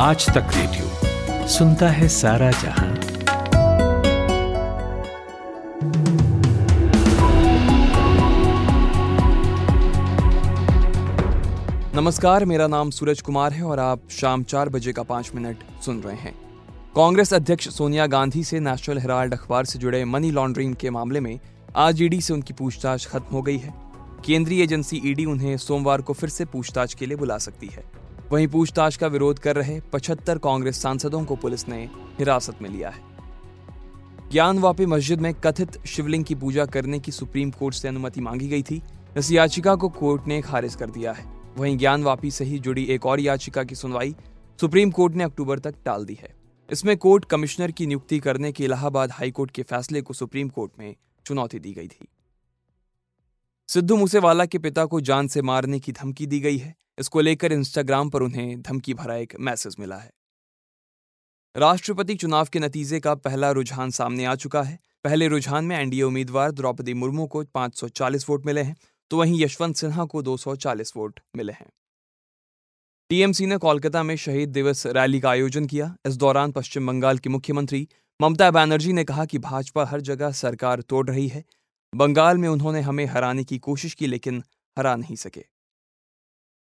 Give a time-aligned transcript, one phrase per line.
[0.00, 2.88] आज तक रेडियो सुनता है सारा जहाँ।
[11.94, 16.00] नमस्कार, मेरा नाम सूरज कुमार है और आप शाम चार बजे का पाँच मिनट सुन
[16.00, 16.34] रहे हैं।
[16.96, 21.38] कांग्रेस अध्यक्ष सोनिया गांधी से नेशनल हेराल्ड अखबार से जुड़े मनी लॉन्ड्रिंग के मामले में
[21.76, 23.74] आज ईडी से उनकी पूछताछ खत्म हो गई है।
[24.26, 28.48] केंद्रीय एजेंसी ईडी उन्हें सोमवार को फिर से पूछताछ के लिए बुला सकती है। वहीं
[28.48, 31.84] पूछताछ का विरोध कर रहे पचहत्तर कांग्रेस सांसदों को पुलिस ने
[32.18, 33.02] हिरासत में लिया है।
[34.30, 38.62] ज्ञानवापी मस्जिद में कथित शिवलिंग की पूजा करने की सुप्रीम कोर्ट से अनुमति मांगी गई
[38.62, 38.82] थी।
[39.16, 41.24] इस याचिका को कोर्ट ने खारिज कर दिया है।
[41.56, 44.14] वहीं ज्ञानवापी से ही जुड़ी एक और याचिका की सुनवाई
[44.60, 46.34] सुप्रीम कोर्ट ने अक्टूबर तक टाल दी है।
[46.70, 50.94] इसमें कोर्ट कमिश्नर की नियुक्ति करने के इलाहाबाद हाईकोर्ट के फैसले को सुप्रीम कोर्ट में
[51.26, 52.08] चुनौती दी गई थी।
[53.68, 57.52] सिद्धू मूसेवाला के पिता को जान से मारने की धमकी दी गई है। इसको लेकर
[57.52, 60.10] इंस्टाग्राम पर उन्हें धमकी भरा एक मैसेज मिला है।
[61.56, 66.02] राष्ट्रपति चुनाव के नतीजे का पहला रुझान सामने आ चुका है। पहले रुझान में एनडीए
[66.02, 68.76] उम्मीदवार द्रौपदी मुर्मू को 540 वोट मिले हैं
[69.10, 71.70] तो वहीं यशवंत सिन्हा को 240 वोट मिले हैं।
[73.10, 77.28] टीएमसी ने कोलकाता में शहीद दिवस रैली का आयोजन किया। इस दौरान पश्चिम बंगाल की
[77.28, 77.88] मुख्यमंत्री
[78.20, 81.44] ममता बनर्जी ने कहा कि भाजपा हर जगह सरकार तोड़ रही है।
[81.92, 84.42] बंगाल में उन्होंने हमें हराने की कोशिश की, लेकिन
[84.76, 85.44] हरा नहीं सके।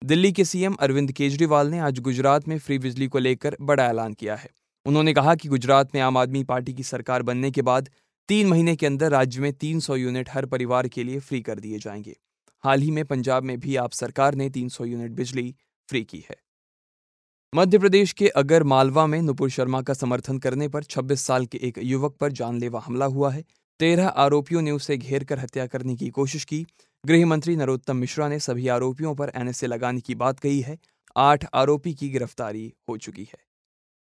[0.04, 4.12] दिल्ली के सीएम अरविंद केजरीवाल ने आज गुजरात में फ्री बिजली को लेकर बड़ा ऐलान
[4.12, 4.50] किया है।
[4.86, 7.90] उन्होंने कहा कि गुजरात में आम आदमी पार्टी की सरकार बनने के बाद
[8.28, 11.78] तीन महीने के अंदर राज्य में 300 यूनिट हर परिवार के लिए फ्री कर दिए
[11.78, 12.16] जाएँगे।
[12.60, 15.54] हाल ही में पंजाब में भी आप सरकार ने 300 यूनिट बिजली
[15.88, 16.36] फ्री की है।
[17.54, 21.58] मध्य प्रदेश के अगर मालवा में नुपुर शर्मा का समर्थन करने पर 26 साल के
[21.58, 23.44] एक युवक पर जानलेवा हमला हुआ है।
[23.80, 26.66] तेरह आरोपियों ने उसे घेर कर हत्या करने की कोशिश की।
[27.04, 30.76] गृह मंत्री नरोत्तम मिश्रा ने सभी आरोपियों पर एनएसए लगाने की बात कही है।
[31.16, 33.38] आठ आरोपी की गिरफ्तारी हो चुकी है।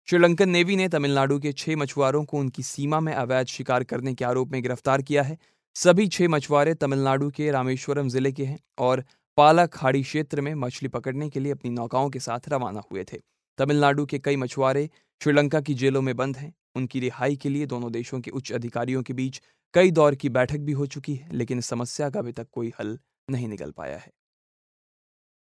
[0.09, 4.25] श्रीलंकन नेवी ने तमिलनाडु के छह मछुआरों को उनकी सीमा में अवैध शिकार करने के
[4.25, 5.39] आरोप में गिरफ़्तार किया है।
[5.77, 9.05] सभी छह मछुआरे तमिलनाडु के रामेश्वरम ज़िले के हैं और
[9.39, 13.19] पाला खाड़ी क्षेत्र में मछली पकड़ने के लिए अपनी नौकाओं के साथ रवाना हुए थे।
[13.59, 14.89] तमिलनाडु के कई मछुआरे
[15.21, 19.03] श्रीलंका की जेलों में बंद हैं। उनकी रिहाई के लिए दोनों देशों के उच्च अधिकारियों
[19.03, 19.41] के बीच
[19.75, 22.73] कई दौर की बैठक भी हो चुकी है, लेकिन इस समस्या का अभी तक कोई
[22.81, 22.99] हल
[23.31, 24.13] नहीं निकल पाया है।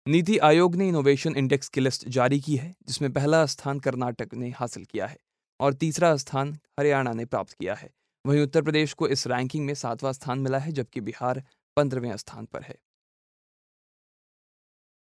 [0.07, 4.49] नीति आयोग ने इनोवेशन इंडेक्स की लिस्ट जारी की है, जिसमें पहला स्थान कर्नाटक ने
[4.49, 5.17] हासिल किया है
[5.59, 7.89] और तीसरा स्थान हरियाणा ने प्राप्त किया है।
[8.25, 11.43] वहीं उत्तर प्रदेश को इस रैंकिंग में सातवां स्थान मिला है, जबकि बिहार
[11.77, 12.75] पंद्रहवें स्थान पर है।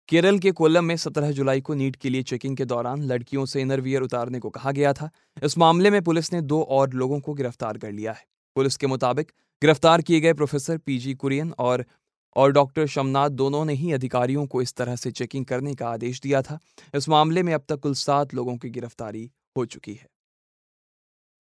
[0.08, 3.62] केरल के कोल्लम में 17 जुलाई को नीट के लिए चेकिंग के दौरान लड़कियों से
[3.62, 5.10] इनरवियर उतारने को कहा गया था।
[5.44, 8.26] इस मामले में पुलिस ने दो और लोगों को गिरफ़्तार कर लिया है।
[8.56, 9.32] पुलिस के मुताबिक
[9.62, 11.86] गिरफ़्तार किए गए प्रोफेसर पीजी कुरियन और
[12.36, 16.22] और डॉक्टर शमनाथ दोनों ने ही अधिकारियों को इस तरह से चेकिंग करने का आदेश
[16.22, 16.60] दिया था।
[16.96, 20.08] इस मामले में अब तक कुल सात लोगों की गिरफ्तारी हो चुकी है।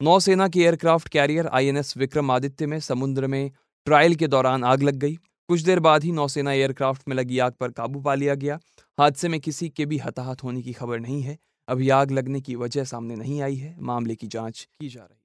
[0.02, 3.52] नौसेना के एयरक्राफ्ट कैरियर आईएनएस विक्रमादित्य में समुद्र में
[3.86, 5.16] ट्रायल के दौरान आग लग गई।
[5.50, 8.60] कुछ देर बाद ही नौसेना एयरक्राफ्ट में लगी आग पर काबू पा लिया गया।
[9.00, 12.56] हादसे में किसी के भी हताहत होने की खबर नहीं है। अभी आग लगने की
[12.56, 15.21] वजह सामने नहीं आई है। मामले की जाँच की जा रही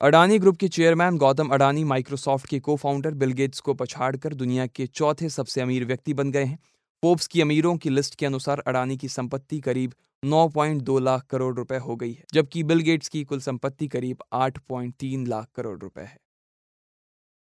[0.00, 4.66] अडानी ग्रुप के चेयरमैन गौतम अडानी माइक्रोसॉफ्ट के को फाउंडर बिल गेट्स को पछाड़कर दुनिया
[4.66, 6.58] के चौथे सबसे अमीर व्यक्ति बन गए हैं।
[7.02, 9.94] फोर्ब्स की अमीरों की लिस्ट के अनुसार अडानी की संपत्ति करीब
[10.24, 15.26] 9.2 लाख करोड़ रुपए हो गई है, जबकि बिल गेट्स की कुल संपत्ति करीब 8.3
[15.26, 16.18] लाख करोड़ रुपए है।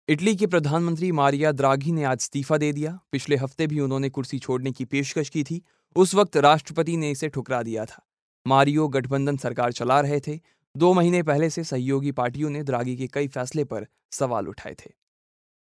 [0.10, 4.40] इटली के प्रधानमंत्री मारिया द्राघी ने आज इस्तीफा दे दिया। पिछले हफ़्ते भी उन्होंने कुर्सी
[4.40, 5.62] छोड़ने की पेशकश की थी।
[5.96, 8.06] उस वक्त राष्ट्रपति ने इसे ठुकरा दिया था।
[8.48, 10.40] मारियो गठबंधन सरकार चला रहे थे।
[10.78, 14.90] दो महीने पहले से सहयोगी पार्टियों ने द्रागी के कई फैसले पर सवाल उठाए थे।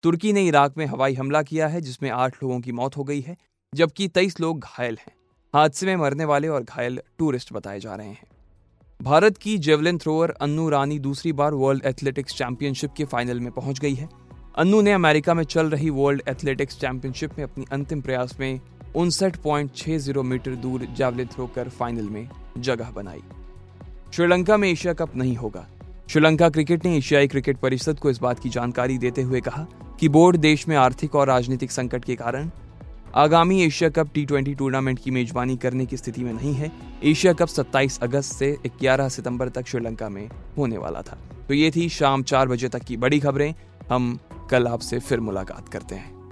[0.03, 3.21] तुर्की ने इराक में हवाई हमला किया है, जिसमें आठ लोगों की मौत हो गई
[3.21, 3.37] है,
[3.75, 5.15] जबकि तेईस लोग घायल हैं।
[5.53, 8.27] हादसे में मरने वाले और घायल टूरिस्ट बताए जा रहे हैं।
[9.01, 13.79] भारत की जेवलिन थ्रोअर अन्नू रानी दूसरी बार वर्ल्ड एथलेटिक्स चैंपियनशिप के फाइनल में पहुँच
[13.79, 14.09] गई है।
[14.57, 18.59] अन्नू ने अमेरिका में चल रही वर्ल्ड एथलेटिक्स चैंपियनशिप में अपनी अंतिम प्रयास में
[18.95, 19.37] उनसठ
[20.17, 23.23] मीटर दूर जेवलिन थ्रो कर फाइनल में जगह बनाई।
[24.15, 25.67] श्रीलंका में एशिया कप नहीं होगा।
[26.09, 29.67] श्रीलंका क्रिकेट ने एशियाई क्रिकेट परिषद को इस बात की जानकारी देते हुए कहा
[29.99, 32.49] कि बोर्ड देश में आर्थिक और राजनीतिक संकट के कारण
[33.15, 36.71] आगामी Asia cup T twenty tournament की मेजबानी करने की स्थिति में नहीं है।
[37.03, 41.71] एशिया कप 27 अगस्त से 11 सितंबर तक श्रीलंका में होने वाला था। तो ये
[41.75, 43.53] थी शाम चार बजे तक की बड़ी खबरें।
[43.91, 44.19] हम
[44.51, 46.31] कल आपसे फिर मुलाकात करते हैं।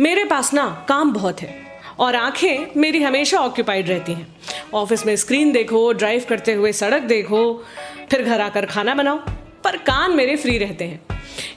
[0.00, 1.54] मेरे पास ना काम बहुत है
[1.98, 4.36] और आँखें मेरी हमेशा ऑक्यूपाइड रहती हैं।
[4.74, 7.64] ऑफ़िस में स्क्रीन देखो, ड्राइव करते हुए सड़क देखो,
[8.10, 9.16] फिर घर आकर खाना बनाओ।
[9.64, 11.00] पर कान मेरे फ्री रहते हैं।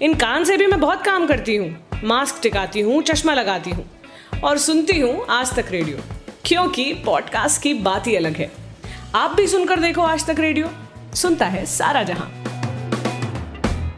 [0.01, 3.89] इन कान से भी मैं बहुत काम करती हूँ। मास्क टिकाती हूँ, चश्मा लगाती हूँ
[4.43, 5.97] और सुनती हूँ आज तक रेडियो।
[6.45, 8.51] क्योंकि पॉडकास्ट की बात ही अलग है।
[9.15, 10.69] आप भी सुनकर देखो आज तक रेडियो।
[11.15, 12.38] सुनता है सारा जहाँ।